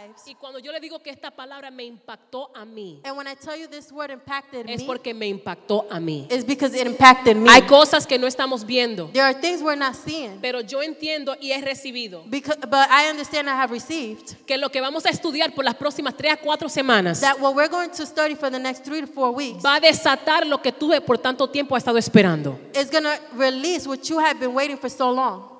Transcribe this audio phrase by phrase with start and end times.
[0.00, 0.22] lives.
[0.26, 3.34] Y cuando yo le digo que esta palabra me impactó a mí, And when I
[3.34, 6.26] tell you this word impacted es me, porque me impactó a mí.
[6.30, 7.48] it's because it impacted me.
[7.50, 10.40] Hay cosas que no estamos viendo, There are things we're not seeing.
[10.40, 14.70] pero yo entiendo y he recibido Because, but I understand I have received que lo
[14.70, 17.90] que vamos a estudiar por las próximas tres a cuatro semanas that what we're going
[17.90, 20.88] to study for the next three to four weeks va a desatar lo que tú
[21.04, 22.58] por tanto tiempo has estado esperando.
[22.74, 25.57] is going to release what you have been waiting for so long.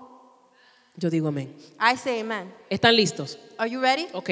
[0.99, 1.55] Yo digo amén.
[1.81, 2.53] I say amen.
[2.69, 3.39] ¿Están listos?
[3.57, 4.09] Are you ready?
[4.13, 4.31] Ok.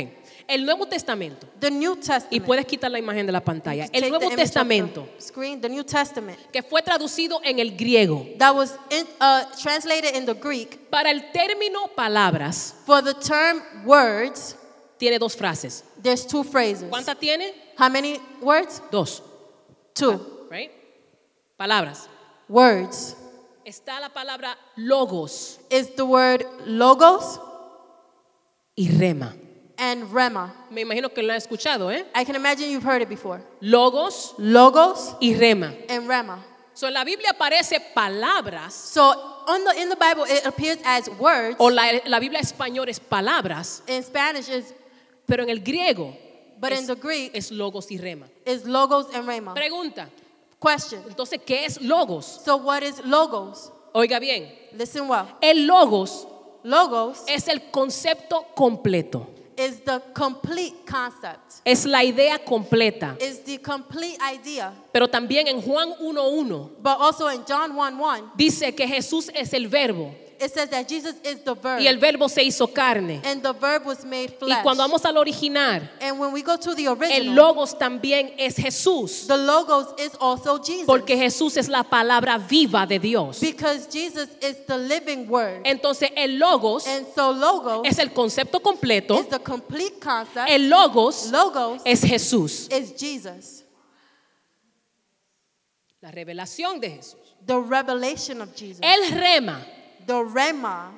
[0.48, 1.46] El Nuevo Testamento.
[1.60, 2.44] The New Y Testament.
[2.44, 3.86] puedes quitar la imagen de la pantalla.
[3.92, 6.38] El Nuevo Testamento, Screen, the New Testament.
[6.52, 8.26] que fue traducido en el griego.
[8.38, 13.62] That was in, uh, translated in the Greek Para el término palabras, for the term
[13.84, 14.56] words.
[14.98, 15.84] tiene dos frases.
[16.02, 16.88] There's two phrases.
[16.90, 17.52] ¿Cuántas tiene?
[17.78, 18.82] How many words?
[18.90, 19.22] Dos.
[19.94, 20.46] Two.
[20.50, 20.70] Right?
[21.56, 22.08] Palabras.
[22.48, 23.16] Words.
[23.66, 27.40] Está la palabra logos Is the word logos
[28.76, 29.34] y rema.
[29.78, 30.54] and rema.
[30.70, 32.06] Me imagino que lo han escuchado, ¿eh?
[32.14, 33.42] I can imagine you've heard it before.
[33.60, 35.74] Logos Logos y rema.
[35.88, 36.44] and rema.
[36.74, 39.02] So, en la Biblia aparece palabras, So
[39.48, 41.56] on the, in the Bible, it appears as words.
[41.58, 44.72] o la, la Biblia español es palabras, In Spanish, is
[45.26, 46.16] pero en el griego
[46.60, 48.28] but es, in the Greek, es logos y rema.
[48.46, 49.54] is logos and rema.
[49.54, 50.08] Pregunta,
[50.66, 51.02] Question.
[51.08, 52.40] entonces, ¿qué es logos?
[52.44, 53.72] So what is logos?
[53.92, 55.26] Oiga bien, Listen well.
[55.40, 56.26] el logos
[56.64, 61.60] Logos es el concepto completo, is the complete concept.
[61.64, 63.16] es la idea completa.
[63.20, 64.72] Is the complete idea.
[64.92, 69.52] Pero también en Juan 1.1 But also in John 1 1, dice que Jesús es
[69.52, 71.80] el verbo it says that Jesus is the verb.
[71.80, 73.20] y el verbo se hizo carne.
[73.24, 74.62] and the verb was made Y flesh.
[74.62, 78.56] cuando vamos al original, and when we go to the el original, logos también es
[78.56, 80.86] Jesús, the logos is also Jesus.
[80.86, 83.40] porque Jesús es la palabra viva de Dios.
[83.40, 85.62] because Jesus is the living word.
[85.64, 90.48] Entonces el logos and so logos es el concepto completo, is the complete concept.
[90.50, 93.62] el logos logos es Jesús, is Jesus.
[96.00, 97.20] la revelación de Jesús.
[97.44, 98.80] The revelation of Jesus.
[98.82, 99.64] El rema
[100.06, 100.92] the rema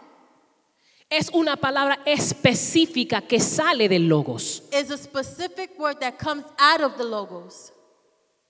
[1.10, 4.62] es una palabra específica que sale del logos.
[4.72, 7.72] is a specific word that comes out of the logos.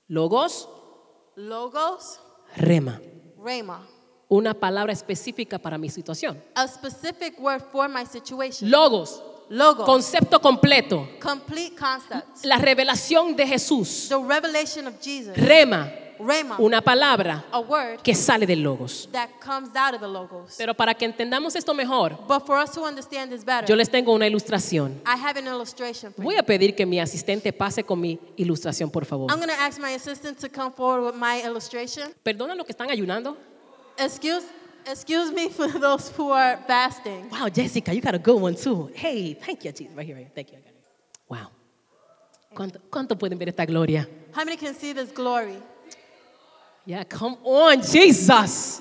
[0.09, 0.69] Logos,
[1.37, 2.19] Logos,
[2.57, 3.01] rema.
[3.39, 3.87] rema.
[4.29, 6.43] Una palabra específica para mi situación.
[6.55, 8.69] A specific word for my situation.
[8.71, 9.87] Logos, Logos.
[9.87, 11.09] concepto completo.
[11.21, 12.45] complete concept.
[12.45, 14.09] La revelación de Jesús.
[14.09, 15.37] The revelation of Jesus.
[15.37, 16.08] Rema, Rema.
[16.59, 19.09] Una palabra a word que sale del logos.
[19.13, 20.55] that comes out of the logos.
[20.57, 23.89] Pero para que entendamos esto mejor, But for us to understand this better, yo les
[23.91, 25.01] tengo una ilustración.
[25.07, 28.91] I have an illustration for Voy a pedir que mi asistente pase con mi ilustración,
[28.91, 29.31] por favor.
[29.31, 32.13] I'm going to ask my assistant to come forward with my illustration.
[32.23, 33.37] Perdona los que están ayunando.
[33.99, 34.45] Excuse,
[34.87, 37.29] excuse me for those who are fasting.
[37.31, 38.91] Wow, Jessica, you got a good one too.
[38.95, 39.95] Hey, thank you, Jesus.
[39.97, 40.33] Right here, right here.
[40.35, 40.59] Thank you.
[41.29, 41.51] Wow.
[42.55, 44.09] ¿Cuánto, ¿Cuánto pueden ver esta gloria?
[44.35, 45.57] How many can see this glory?
[46.89, 48.81] Yeah, come on, Jesus.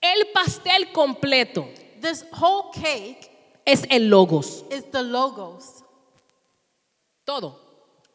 [0.00, 1.66] El pastel completo
[2.00, 3.28] This whole cake
[3.66, 4.64] es el logos.
[4.70, 5.82] is the logos,
[7.26, 7.56] Todo.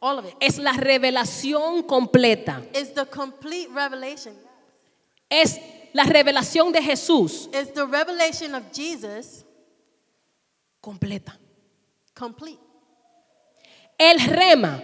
[0.00, 0.34] all of it.
[0.40, 2.62] Es la revelación completa.
[2.72, 4.34] It's the complete revelation.
[5.28, 5.58] Es
[5.92, 9.44] la revelación de Jesús It's the revelation of Jesus
[10.80, 11.36] completa.
[12.14, 12.58] complete.
[13.98, 14.82] El rema.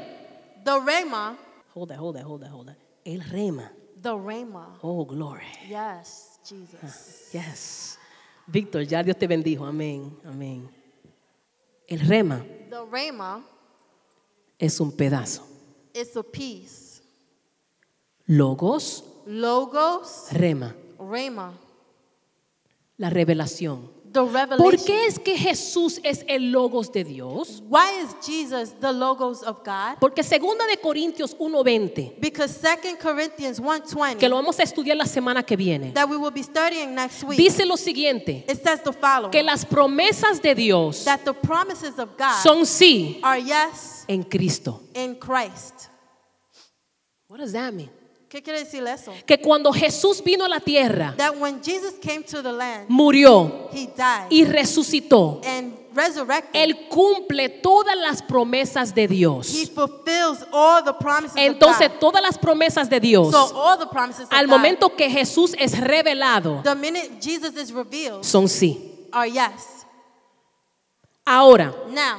[0.64, 1.38] The rema,
[1.74, 2.76] Hold that, hold that, hold that, hold that.
[3.04, 3.72] El rema.
[4.00, 4.78] the rema.
[4.82, 5.46] Oh, glory.
[5.68, 7.30] Yes, Jesus.
[7.32, 7.98] Yes.
[8.46, 9.64] Víctor, ya Dios te bendijo.
[9.64, 10.68] Amén, amén.
[11.86, 13.44] El rema The rema
[14.58, 15.42] es un pedazo.
[15.94, 17.02] is a piece.
[18.26, 20.74] Logos, Logos, rema.
[20.98, 21.52] rema.
[22.96, 23.90] La revelación.
[24.12, 27.62] The ¿Por qué es que Jesús es el logos de Dios?
[27.68, 29.98] Why is Jesus the logos of God?
[30.00, 35.06] Porque segunda de Corintios 1:20, Because 2 Corinthians que 1:20 lo vamos a estudiar la
[35.06, 37.38] semana que viene, that we will be studying next week.
[37.38, 39.30] dice lo siguiente, It says the following.
[39.30, 44.24] que las promesas de Dios that the promises of God son sí are yes en
[44.24, 44.80] Cristo.
[44.94, 45.88] in Christ.
[47.28, 47.88] What does that mean?
[48.32, 49.12] ¿Qué quiere decir eso?
[49.26, 53.68] Que cuando Jesús vino a la tierra, That when Jesus came to the land, murió
[53.74, 55.82] he died y resucitó, and.
[56.54, 59.54] Él cumple todas las promesas de Dios.
[61.36, 65.10] Entonces, todas las promesas de Dios, So all the promises of al God, momento que
[65.10, 69.06] Jesús es revelado, the minute Jesus is revealed, son sí.
[69.30, 69.84] yes.
[71.26, 72.18] Ahora, Now,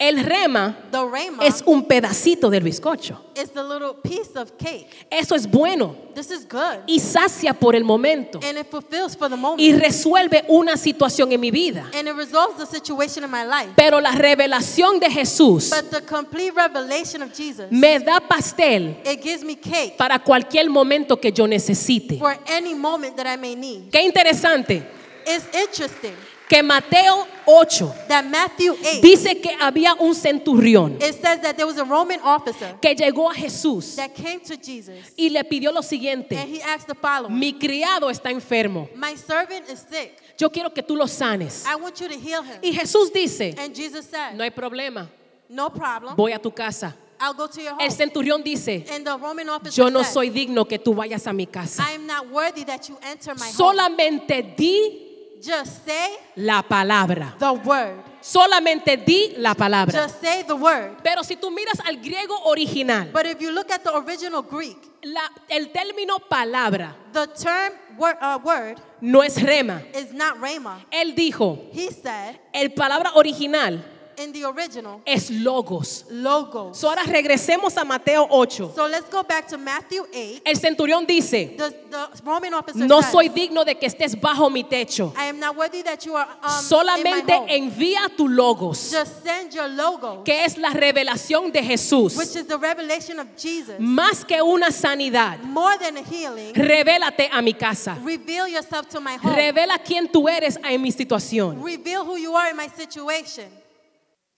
[0.00, 3.18] El rema The rhema es un pedacito del bizcocho.
[3.34, 4.86] is the little piece of cake.
[5.10, 6.84] Eso es bueno This is good.
[6.86, 9.60] y sacia por el momento And it fulfills for the moment.
[9.60, 11.90] y resuelve una situación en mi vida.
[11.94, 13.70] and it resolves the situation in my life.
[13.74, 19.20] Pero la revelación de Jesús But the complete revelation of Jesus, me da pastel it
[19.20, 22.18] gives me cake para cualquier momento que yo necesite.
[22.20, 23.90] for any moment that I may need.
[23.90, 24.96] Qué interesante
[25.28, 26.14] It's interesting
[26.48, 31.66] que Mateo 8 that Matthew 8, dice que había un centurión it says that there
[31.66, 35.70] was a Roman officer que llegó a Jesús that came to Jesus y le pidió
[35.70, 40.18] lo and siguiente, he asked the following mi criado está enfermo, My servant is sick.
[40.38, 41.64] yo quiero que tú lo sanes.
[41.66, 42.58] I want you to heal him.
[42.62, 45.08] Y Jesús dice, And Jesus said, no hay problema,
[45.50, 46.16] No problem.
[46.16, 46.94] voy a tu casa.
[47.20, 47.82] I'll go to your home.
[47.82, 51.26] El centurión dice, And the Roman officer yo no said, soy digno que tú vayas
[51.26, 51.82] a mi casa.
[51.82, 53.52] I am not worthy that you enter my home.
[53.52, 55.07] Solamente di
[55.40, 57.34] Just say la palabra.
[57.38, 58.02] the word.
[58.20, 59.92] Solamente di la palabra.
[60.02, 60.96] Just say the word.
[61.02, 64.76] Pero si tú miras al griego original, But if you look at the original Greek,
[65.04, 69.82] la- el término palabra the term word, uh, word no es rema.
[69.94, 70.84] is not rhema.
[70.90, 73.80] Él dijo, He said el palabra original
[74.18, 76.04] in the original, es logos.
[76.10, 76.76] logos.
[76.76, 78.72] So, ahora regresemos a Mateo 8.
[78.74, 80.42] So let's go back to Matthew 8.
[80.44, 84.50] El centurión dice, The, the Roman officer no said, soy digno de que estés bajo
[84.50, 85.12] mi techo.
[85.16, 87.48] I am not worthy that you are um, Solamente in my home.
[87.48, 92.16] envía tu logos, Just send your logo, que es la revelación de Jesús.
[92.16, 93.76] which is the revelation of Jesus.
[93.78, 97.96] Más que una sanidad, More than a healing, revélate a mi casa.
[98.04, 99.34] reveal yourself to my home.
[99.34, 101.62] Revela quién tú eres en mi situación.
[101.62, 103.44] Reveal who you are in my situation.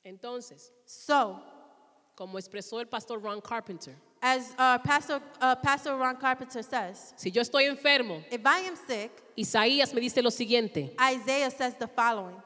[0.05, 1.41] Entonces, So,
[2.15, 7.31] como expresó el pastor Ron Carpenter, as uh, Pastor, uh, Pastor Ron Carpenter says, si
[7.31, 11.87] yo estoy enfermo, if I am sick, Isaías me dice lo siguiente, Isaiah says the
[11.87, 12.37] following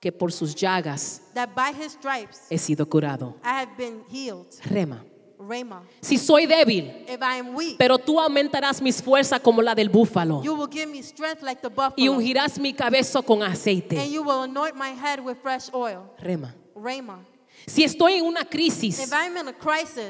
[0.00, 3.34] que por sus llagas that by his stripes he sido curado.
[3.42, 4.46] I have been healed.
[4.70, 5.04] Rema.
[5.38, 5.82] Rhema.
[6.02, 9.88] Si soy débil, If I am weak, pero tú aumentarás mis fuerzas como la del
[9.88, 13.52] búfalo you will give me strength like the y buffalo, ungirás mi cabeza con and
[13.54, 14.06] aceite.
[14.10, 16.02] you will anoint my head with fresh oil.
[16.22, 16.54] Rema.
[16.82, 17.24] Rhema.
[17.66, 19.10] Si estoy en una crisis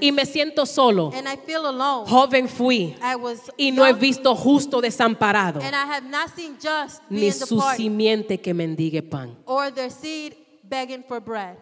[0.00, 3.92] y me siento solo, and I feel alone, joven fui I was y no he
[3.92, 9.36] visto justo desamparado, and I have not seen just ni su simiente que mendigue pan.
[9.46, 11.56] or their seed begging for bread.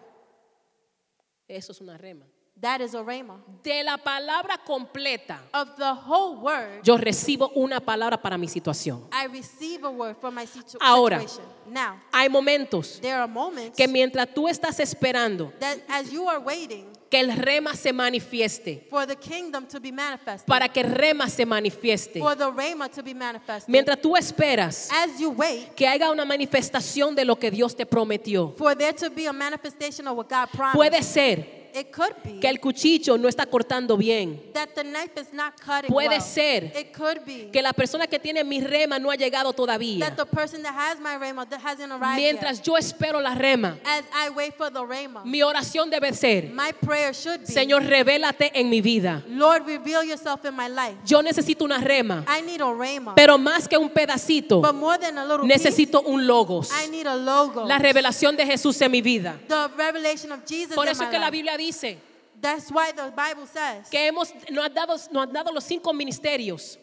[1.47, 2.28] Eso es una rema.
[2.61, 3.37] That is a rhema.
[3.63, 9.07] De la palabra completa, Of the whole word, yo recibo una palabra para mi situación.
[9.13, 11.19] I receive a word for my situ- Ahora.
[11.21, 11.45] situation.
[11.71, 16.39] Now, Hay momentos there are moments que mientras tú estás esperando that as you are
[16.39, 20.91] waiting que el rema se manifieste, for the kingdom to be manifested, para que el
[20.93, 25.73] rema se manifieste, for the rhema to be manifested, mientras tú esperas as you wait
[25.75, 29.33] que haya una manifestación de lo que Dios te prometió, for there to be a
[29.33, 33.45] manifestation of what God promised, puede ser it could be que el cuchillo no está
[33.45, 34.41] cortando bien.
[34.53, 36.21] that the knife is not cutting Puede well.
[36.21, 39.99] ser It could be Que la persona que tiene mi rema no ha llegado todavía.
[40.05, 41.17] that the person that has my
[41.49, 42.65] that hasn't arrived Mientras yet.
[42.65, 44.79] yo espero la rema, As I wait for the
[45.25, 49.23] mi oración debe ser, my prayer should be, Señor, revélate en mi vida.
[49.27, 50.97] Lord, reveal yourself in my life.
[51.05, 54.97] Yo necesito una rema, I need a rhema, pero más que un pedacito, but more
[54.97, 56.71] than a piece, necesito un logos.
[56.71, 57.65] I need a logo.
[57.65, 59.39] La revelación de Jesús en mi vida.
[59.47, 61.29] the revelation of Jesus Por in eso my es que la.
[61.29, 61.97] Biblia dice
[62.41, 65.91] That's why the Bible says que hemos, nos, ha dado, nos han dado los cinco
[65.93, 66.77] ministerios.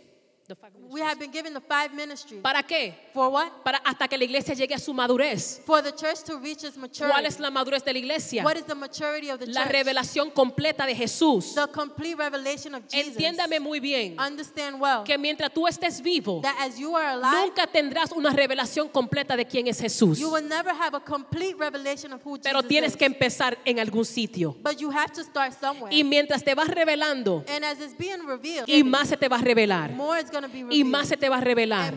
[0.90, 2.40] We have been given the five ministries.
[2.42, 2.94] ¿Para qué?
[3.12, 3.50] For what?
[3.64, 5.60] Para hasta que la iglesia llegue a su madurez.
[5.64, 7.12] For the church to reach its maturity.
[7.12, 8.44] ¿Cuál es la madurez de la iglesia?
[8.44, 9.72] What is the maturity of the La church?
[9.72, 11.54] revelación completa de Jesús.
[11.54, 13.14] the complete revelation of Jesus.
[13.16, 17.46] Entiéndame muy bien Understand well que mientras tú estés vivo, that as you are alive,
[17.46, 20.18] nunca tendrás una revelación completa de quién es Jesús.
[20.18, 22.96] you will never have a complete revelation of who Pero Jesus tienes is.
[22.96, 24.54] que empezar en algún sitio.
[24.62, 25.94] But you have to start somewhere.
[25.94, 29.36] Y mientras te vas revelando, and as it's being revealed, y más se te va
[29.36, 30.30] a revelar, more is
[30.70, 31.94] y más se te va a revelar.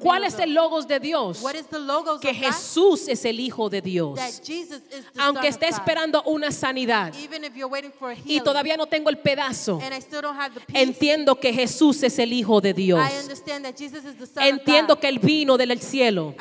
[0.00, 1.42] ¿Cuál es el logos de Dios?
[2.20, 2.34] Que?
[2.34, 4.18] Jesús es el Hijo de Dios.
[5.18, 7.12] Aunque esté esperando una sanidad
[8.24, 9.80] y todavía no tengo el pedazo,
[10.72, 13.00] entiendo que Jesús es el Hijo de Dios.
[14.36, 16.34] Entiendo que Él vino del cielo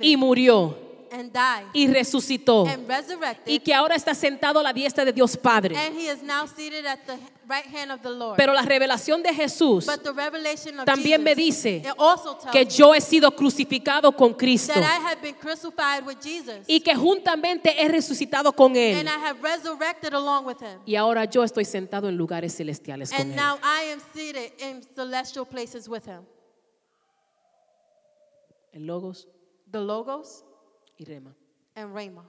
[0.00, 4.72] y murió and died y resucitó and resurrected, y que ahora está sentado a la
[4.72, 5.76] diestra de Dios Padre.
[5.76, 8.36] and He is now seated at the right hand of the Lord.
[8.36, 11.82] Pero la revelación de Jesús but the revelation of también me dice
[12.50, 16.80] que yo he sido crucificado con Cristo that I have been crucified with Jesus, y
[16.80, 18.96] que juntamente he resucitado con Él.
[18.98, 20.80] and I have resurrected along with Him.
[20.86, 23.36] Y ahora yo estoy sentado en lugares celestiales con And Él.
[23.36, 26.24] now I am seated in celestial places with Him.
[28.72, 29.28] El Logos
[29.70, 30.44] The Logos
[31.02, 31.34] y Rema.
[31.74, 32.24] and Rhema.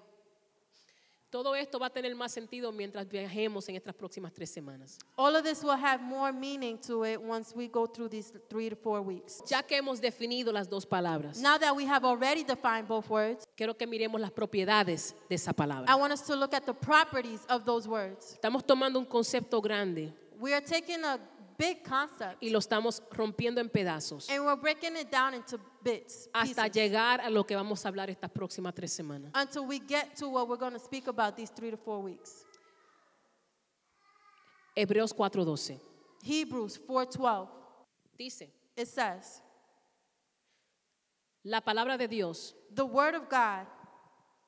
[1.29, 4.99] Todo esto va a tener más sentido mientras viajemos en estas próximas tres semanas.
[5.17, 8.69] All of this will have more meaning to it once we go through these three
[8.69, 9.41] to four weeks.
[9.47, 13.47] Ya que hemos definido las dos palabras, Now that we have already defined both words,
[13.57, 15.95] quiero que miremos las propiedades de esa I palabra.
[15.97, 18.33] want us to look at the properties of those words.
[18.39, 21.17] Estamos tomando un concepto grande We are taking a
[21.57, 26.29] big concept y lo estamos rompiendo en pedazos and we're breaking it down into bits,
[26.33, 29.31] hasta pieces, llegar a lo que vamos a hablar estas próximas tres semanas.
[29.35, 32.45] until we get to what we're going to speak about these three to four weeks.
[34.75, 35.79] Hebreos 4:12
[36.23, 37.49] Hebrews 4:12.
[38.17, 39.41] dice, It says,
[41.43, 43.67] la palabra de Dios, "The word of God,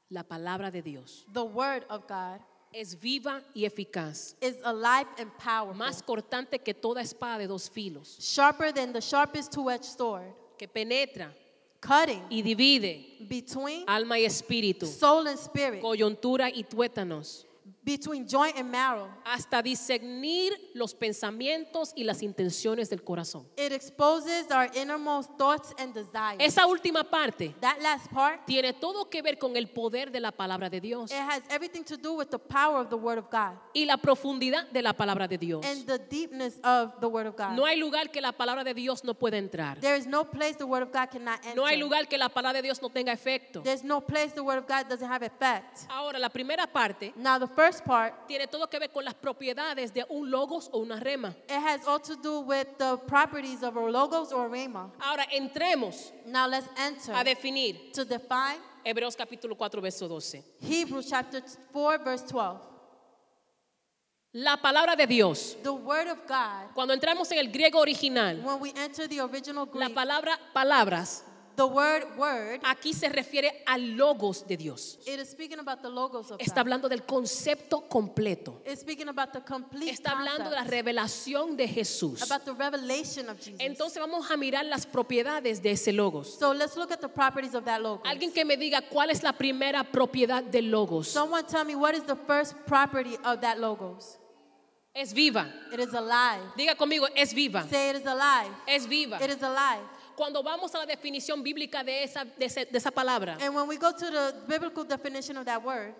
[0.10, 2.40] la palabra de Dios the word of God
[2.74, 7.70] es viva y eficaz, is alive and powerful, más cortante que toda espada de dos
[7.70, 11.34] filos, sharper than the sharpest two-edged sword, que penetra
[11.82, 17.46] cutting y divide between alma y espíritu, soul and spirit, coyuntura y tuétanos,
[17.86, 19.08] between joint and marrow.
[19.24, 23.48] hasta discernir los pensamientos y las intenciones del corazón.
[23.58, 29.10] It exposes our innermost thoughts and desires." Esa última parte that last part, tiene todo
[29.10, 32.14] que ver con el poder de la palabra de Dios it has everything to do
[32.14, 35.38] with the power of the word of God y la profundidad de la palabra de
[35.38, 35.66] Dios.
[35.66, 37.52] and the deepness of the word of God.
[37.56, 39.80] No hay lugar que la palabra de Dios no pueda entrar.
[39.80, 41.56] There is no place the word of God cannot enter.
[41.56, 43.62] No hay lugar que la palabra de Dios no tenga efecto.
[43.62, 45.86] There's no place the word of God doesn't have effect.
[45.90, 49.94] Ahora, la primera parte Now the first part, tiene todo que ver con las propiedades
[49.94, 51.36] de un logos o una rema.
[51.48, 54.92] it has all to do with the properties of a logos or a rhema.
[55.00, 60.44] Ahora, entremos Now let's enter a definir to define Hebreos capítulo 4, verso 12.
[60.62, 61.42] Hebrews chapter
[61.74, 62.60] 4 verse 12.
[64.34, 65.56] La palabra de Dios.
[65.64, 69.66] The word of God, Cuando entramos en el griego original, when we enter the original
[69.74, 71.24] la Greek, palabra palabras
[71.56, 74.98] the word word, aquí se refiere al logos de Dios.
[75.06, 78.62] it is speaking about the logos of Está hablando del concepto completo.
[78.66, 82.22] It's speaking about the complete Está hablando de la revelación de Jesús.
[82.22, 83.60] about the revelation of Jesus.
[83.60, 86.38] Entonces vamos a mirar las propiedades de ese logos.
[86.38, 88.06] so let's look at the properties of that logos.
[88.06, 91.08] Alguien que me diga cuál es la primera propiedad del logos.
[91.08, 94.18] Someone tell me what is the first property of that logos?
[94.96, 95.52] Es viva.
[95.74, 96.42] It is alive.
[96.56, 97.68] Diga conmigo, es viva.
[97.70, 98.50] Say it is alive.
[98.66, 99.22] Es viva.
[99.22, 99.82] It is alive.
[100.16, 103.68] Cuando vamos a la definición bíblica de esa, de ese- de esa palabra, And when
[103.68, 105.94] we go to the biblical definition of that word,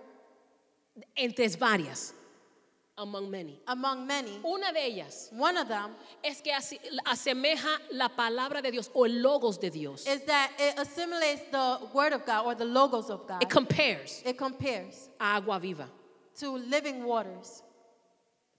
[1.18, 2.14] entre varias,
[2.98, 3.60] among many.
[3.68, 5.94] among many, Una de ellas one of them
[6.24, 10.08] es que ase- asemeja la palabra de Dios o el logos de Dios.
[10.08, 13.44] is that it assimilates the word of God or the logos of God.
[13.44, 15.90] It compares It compares a agua viva.
[16.40, 17.62] to living waters.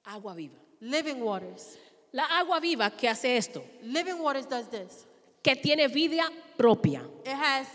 [0.05, 0.57] Agua viva.
[0.83, 1.79] Living waters.
[2.13, 5.06] La agua viva que hace esto, Living waters does this.
[5.47, 6.25] Que tiene vida
[6.57, 7.03] propia.
[7.25, 7.69] It has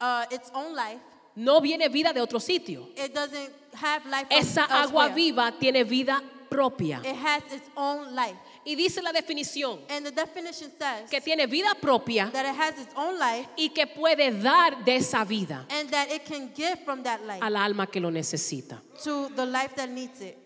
[0.00, 1.00] uh, its own life.
[1.36, 2.88] No viene vida de otro sitio.
[2.96, 7.02] It doesn't have life Esa agua viva tiene vida propia.
[7.04, 8.36] It has its own life.
[8.64, 12.78] Y dice la definición And the definition says que tiene vida propia that it has
[12.78, 16.78] its own life y que puede dar de esa vida and that it can give
[16.84, 18.80] from that life al alma que lo necesita.
[19.02, 20.38] to the life that needs it.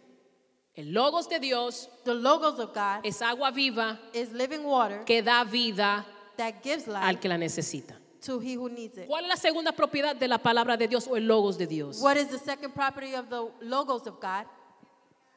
[0.77, 5.23] El logos de Dios The logos of God es agua viva is living water que
[5.23, 6.05] da vida
[6.37, 7.95] that gives al life que la necesita.
[8.25, 9.07] to he who needs it.
[9.07, 12.01] ¿Cuál es la segunda propiedad de la palabra de Dios o el logos de Dios?
[12.01, 14.47] What is the second property of the logos of God?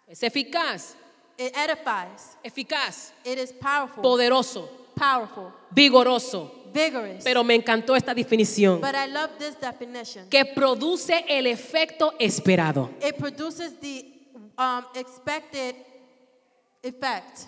[0.07, 0.95] Es eficaz,
[1.37, 2.37] It edifies.
[2.43, 4.01] eficaz, It is powerful.
[4.01, 5.51] poderoso, Powerful.
[5.71, 6.51] vigoroso.
[6.73, 7.23] Vigorous.
[7.23, 8.79] Pero me encantó esta definición.
[8.81, 10.27] But I love this definition.
[10.29, 12.89] Que produce el efecto esperado.
[13.01, 14.05] It produces the
[14.57, 15.75] um, expected
[16.83, 17.47] effect.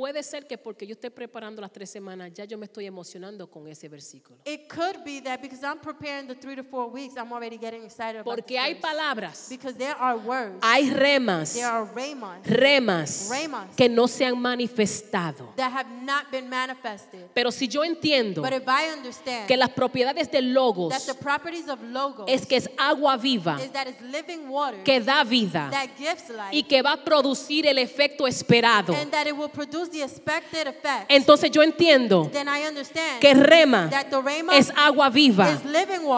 [0.00, 3.50] Puede ser que porque yo esté preparando las tres semanas, ya yo me estoy emocionando
[3.50, 4.38] con ese versículo.
[4.46, 7.84] It could be that because I'm preparing the three to four weeks, I'm already getting
[7.84, 8.80] excited about Porque this hay verse.
[8.80, 13.76] palabras, Because there are words, hay remas, there are rhemas remas Remas.
[13.76, 15.54] que no se han manifestado.
[15.56, 17.28] that have not been manifested.
[17.34, 21.12] Pero si yo entiendo But if I understand que las propiedades del that logos the
[21.14, 25.24] properties of logos es que es agua viva is that it's living water que da
[25.24, 29.36] vida that gives life y que va a producir el efecto esperado, and that it
[29.36, 29.89] will produce
[31.08, 33.90] entonces yo entiendo then I understand que rema
[34.52, 35.60] es agua viva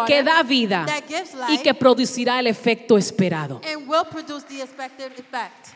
[0.07, 0.87] que da vida
[1.49, 3.61] y que producirá el efecto esperado.
[3.65, 5.69] and will produce the expected effect.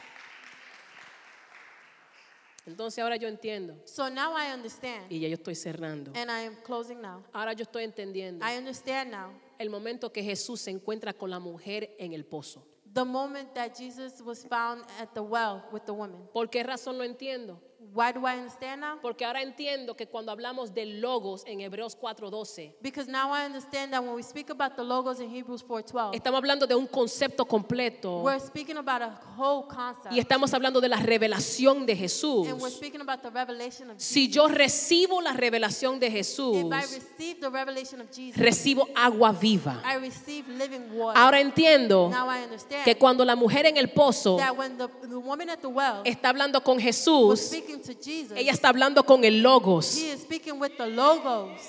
[2.67, 6.11] Entonces ahora yo entiendo So now I understand, y ya yo estoy cerrando.
[6.17, 7.23] and I am closing now.
[7.33, 11.39] Ahora yo estoy entendiendo I understand now el momento que Jesús se encuentra con la
[11.39, 12.67] mujer en el pozo.
[12.97, 16.29] the moment that Jesus was found at the well with the woman.
[16.33, 17.61] ¿Por qué razón lo entiendo?
[17.97, 18.99] Why do I understand now?
[19.01, 23.93] Porque ahora entiendo que cuando hablamos de logos en Hebreos 4:12, Because now I understand
[23.95, 27.47] that when we speak about the logos in Hebrews 4:12, estamos hablando de un concepto
[27.47, 30.13] completo we're speaking about a whole concept.
[30.13, 32.47] y estamos hablando de la revelación de Jesús.
[32.47, 34.35] And we're speaking about the revelation of Si Jesus.
[34.35, 39.33] yo recibo la revelación de Jesús, If I receive the revelation of Jesus, recibo agua
[39.33, 39.81] viva.
[39.83, 41.19] I receive living water.
[41.19, 44.87] Ahora entiendo now I understand que cuando la mujer en el pozo that when the,
[45.09, 48.69] the woman at the well está hablando con was Jesús, speaking to Jesus, ella está
[48.69, 49.97] hablando con el logos.
[49.97, 51.63] he is speaking with the logos.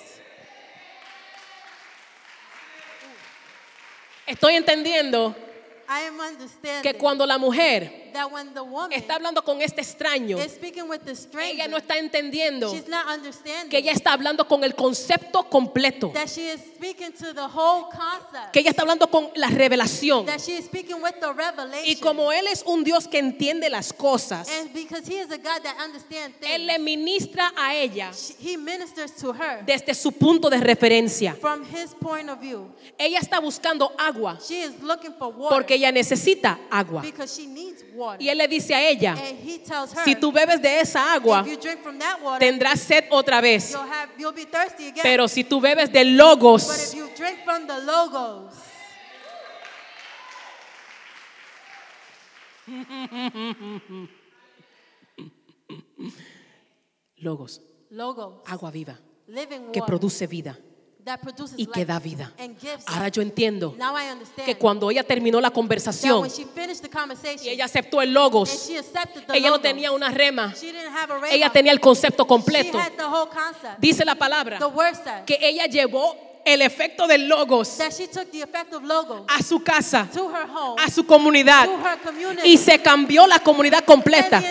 [4.26, 5.36] Estoy entendiendo
[5.88, 9.82] I am understanding que cuando la mujer that when the woman está hablando con este
[9.82, 13.92] extraño, is speaking with the stranger, ella no está entendiendo she's not understanding que ella
[13.92, 18.62] está hablando con el concepto completo, that she is speaking to the whole concept, que
[18.62, 20.26] ella está hablando con la revelación.
[20.26, 21.86] that she is speaking with the revelation.
[21.86, 25.38] Y como Él es un Dios que entiende las cosas, and because he is a
[25.38, 29.94] God that understands Él things, le ministra a ella she- he ministers to her desde
[29.94, 31.36] su punto de referencia.
[31.40, 32.68] from his point of view.
[32.98, 37.02] Ella está buscando agua She is looking for water porque ella necesita agua.
[37.02, 38.07] because she needs water.
[38.20, 41.14] Y Él le dice a ella, and he tells her, si tú bebes de esa
[41.14, 43.72] agua, if you drink from that water, tendrás sed otra vez.
[43.72, 45.04] you'll, have, you'll be thirsty again.
[45.04, 48.54] Pero si tú bebes de but if logos, you drink from the logos,
[57.18, 59.00] logos, logos, agua viva,
[59.74, 60.58] que produce vida
[61.56, 62.32] y que da vida.
[62.86, 63.76] Ahora yo entiendo
[64.46, 66.28] que cuando ella terminó la conversación
[67.44, 70.54] y ella aceptó el logos, she accepted the ella no tenía una rema,
[71.32, 72.78] ella tenía el concepto completo.
[72.78, 73.80] had the whole concept.
[73.80, 74.60] Dice la palabra
[75.26, 77.78] que ella llevó el efecto del logos
[79.28, 80.08] a su casa,
[80.78, 81.70] a su comunidad
[82.44, 84.42] y se cambió la comunidad completa.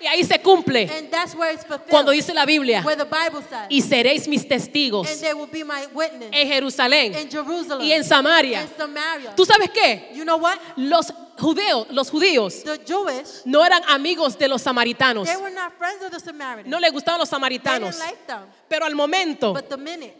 [0.00, 1.90] Y ahí se cumple And that's where it's fulfilled.
[1.90, 5.46] cuando dice la Biblia, where the Bible says, y seréis mis testigos and they will
[5.46, 8.60] be my witness en Jerusalén in Jerusalem y en Samaria.
[8.62, 9.34] and Samaria.
[9.36, 10.10] ¿Tú sabes qué?
[10.14, 10.58] You know what?
[10.76, 15.26] Los judeos, los judíos The Jewish, no eran amigos de los samaritanos.
[15.26, 16.30] they were not friends of the.
[16.64, 17.96] No les gustaban los they samaritanos.
[17.96, 18.40] didn't like them.
[18.70, 19.52] Pero al momento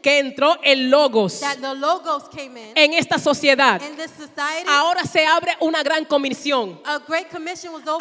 [0.02, 1.40] que entró el logos
[2.74, 3.80] en esta sociedad,
[4.66, 6.80] ahora se abre una gran comisión.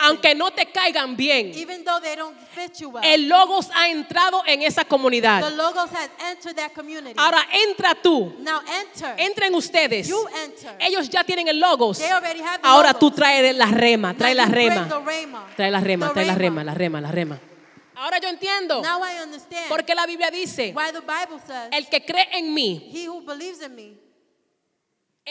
[0.02, 3.04] Aunque no te caigan bien, even though they don't fit you well.
[3.06, 5.56] el logos ha entrado en esa the comunidad.
[5.56, 7.14] logos has entered that community.
[7.16, 9.20] Ahora entra tú, now enter.
[9.20, 10.08] entren ustedes.
[10.08, 10.76] You enter.
[10.80, 12.02] Ellos ya tienen el logos.
[12.64, 14.88] Ahora tú traes la rema, trae la rema.
[15.56, 17.40] Trae la rema, trae la rema, la rema, la rema.
[18.00, 18.82] Ahora yo entiendo.
[18.82, 22.54] Now I understand Porque la Biblia dice, why the Bible says, el que cree en
[22.54, 23.98] mí, He who believes in me,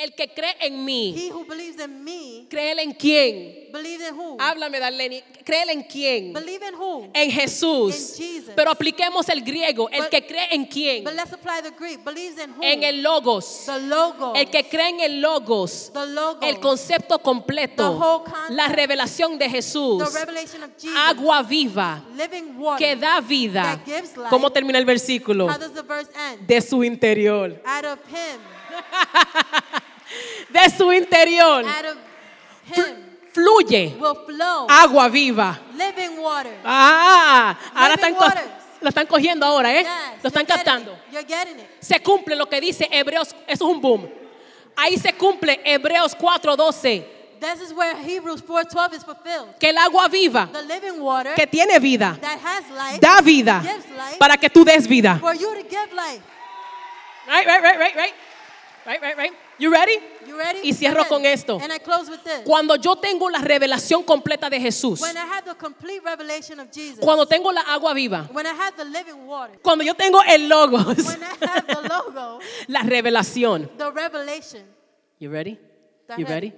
[0.02, 3.68] el que cree en mí, he who believes in me, ¿cree en quién?
[3.72, 4.36] believe in who?
[4.40, 5.22] Háblame, Darlene.
[5.44, 6.32] ¿Cree en quién?
[6.32, 7.10] Believe in who?
[7.14, 8.18] En Jesús.
[8.18, 8.52] In Jesus.
[8.56, 9.88] Pero apliquemos el griego.
[9.90, 11.04] El But- que cree en quién?
[11.04, 12.02] But let's apply the Greek.
[12.04, 12.62] Believes in who?
[12.62, 13.64] En el logos.
[13.66, 14.34] the logo.
[14.34, 15.90] El que cree en el logos.
[15.92, 16.40] the logo.
[16.42, 17.90] El concepto The completo.
[17.92, 18.50] whole concept.
[18.50, 20.02] La revelación de Jesús.
[20.12, 20.96] the revelation of Jesus.
[20.96, 22.86] Agua viva living water.
[22.86, 23.62] que da vida.
[23.62, 24.28] That gives life.
[24.30, 25.46] ¿Cómo termina el versículo?
[25.46, 26.46] How does the verse end?
[26.46, 27.60] De su interior.
[27.64, 28.40] out of him.
[30.48, 31.64] De su interior.
[33.32, 33.96] Fluye
[34.68, 35.58] agua viva.
[35.74, 36.58] living water.
[36.64, 38.16] Ah, ahora están,
[38.80, 39.86] lo están cogiendo ahora, ¿eh?
[40.22, 40.98] Lo están captando.
[41.80, 44.08] Se cumple lo que dice Hebreos, eso es un boom.
[44.76, 47.04] Ahí se cumple Hebreos 4:12,
[47.40, 49.56] This is where Hebrews 4:12 is fulfilled.
[49.60, 53.60] que el agua viva The living water que tiene vida that has life da vida
[53.60, 55.18] gives life para que tú des vida.
[55.20, 56.22] for you to give life.
[57.26, 58.14] Right, right, right, right, right.
[58.86, 59.47] Right, right, right.
[59.58, 59.92] You ready?
[60.26, 60.60] You ready?
[60.62, 61.58] Y cierro con esto.
[61.60, 62.42] And I close with this.
[62.44, 66.70] Cuando yo tengo la revelación completa de Jesús, When I have the complete revelation of
[66.70, 67.00] Jesus.
[67.00, 69.58] cuando tengo la agua viva, when I have the living water.
[69.62, 73.68] cuando yo tengo el logos, When I have the logo, la revelación.
[73.76, 74.62] the revelation.
[75.18, 75.58] You ready?
[76.16, 76.52] You ready?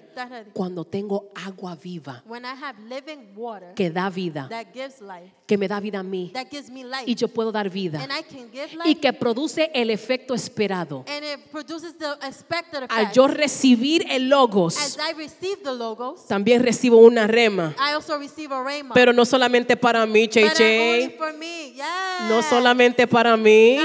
[0.53, 5.33] Cuando tengo agua viva When I have living water que da vida, that gives life,
[5.47, 8.01] que me da vida a mí that gives me life, y yo puedo dar vida
[8.01, 11.05] and I can give y life, que produce el efecto esperado.
[11.09, 16.27] and it produces the expected Al yo recibir el logos, As I receive the logos,
[16.29, 18.95] también recibo una rema, I also receive a rhema.
[18.95, 21.19] pero no solamente para mí, Che Che,
[21.75, 21.83] yes.
[22.29, 23.79] no solamente para mí,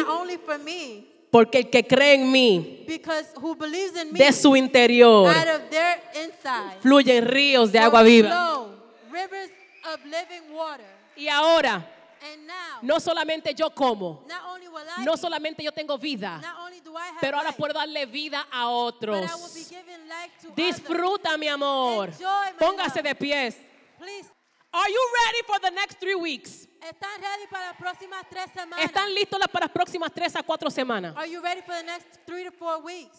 [1.35, 5.47] Porque el que cree en mí, because who believes in me, de su interior, out
[5.49, 8.29] of their inside, fluyen ríos de agua viva.
[8.29, 8.69] flow
[9.11, 9.49] rivers
[9.93, 10.85] of living water.
[11.17, 15.73] Y ahora, And now, no solamente yo como, not only will I, no solamente yo
[15.73, 18.95] tengo vida, not only do I have pero ahora life, puedo darle vida a but
[18.95, 19.29] otros.
[19.29, 20.55] I will be giving life to others.
[20.55, 22.07] Disfruta, mi amor.
[22.11, 23.09] Enjoy, my Póngase love.
[23.09, 23.57] de pies.
[23.99, 24.29] Please
[24.71, 26.64] Are you ready for the next three weeks?
[26.85, 28.85] ¿Están ready para las próximas tres semanas?
[28.85, 31.15] ¿Están listos para las próximas tres a cuatro semanas?
[31.15, 33.17] Are you ready for the next three to four weeks?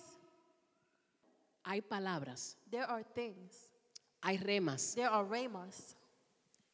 [1.64, 3.72] Hay palabras, There are things,
[4.22, 5.26] hay remas there are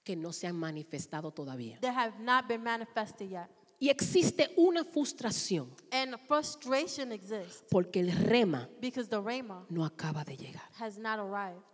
[0.04, 1.80] que no se han manifestado todavía.
[1.80, 3.48] that have not been manifested yet.
[3.80, 10.24] Y existe una frustración And frustration exists porque el rema because the rama no acaba
[10.24, 10.68] de llegar.
[10.78, 11.71] has not arrived.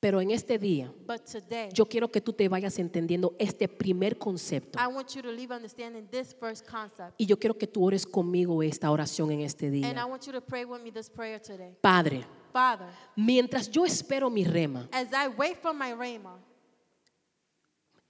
[0.00, 4.16] Pero en este día But today, yo quiero que tú te vayas entendiendo este primer
[4.16, 4.78] concepto.
[4.78, 7.12] I want you to leave understanding this first concept.
[7.18, 10.06] Y yo quiero que tú ores conmigo esta oración en este And I día.
[10.06, 11.76] want you to pray with me this prayer today.
[11.82, 16.38] Padre, Father, mientras yo espero mi rema, as I wait for my rama,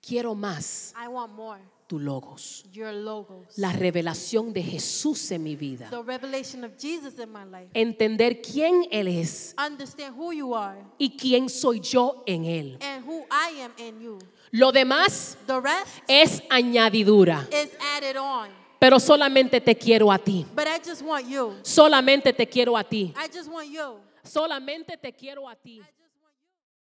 [0.00, 1.59] quiero más I want more.
[1.90, 2.64] Tu logos.
[2.72, 3.59] Your logos.
[3.59, 5.90] La revelación de Jesús en mi vida.
[5.90, 7.68] The revelation of Jesus in my life.
[7.74, 12.79] Entender quién Él es Understand who you are y quién soy yo en Él.
[12.81, 14.18] and who I am in you.
[14.53, 17.48] Lo demás The rest es añadidura.
[17.50, 18.50] is added on.
[18.79, 20.46] Pero solamente te quiero a ti.
[20.55, 21.55] But I just want you.
[21.62, 23.12] Solamente te quiero a ti.
[23.16, 23.98] I just want you.
[24.22, 25.83] Solamente te quiero a ti.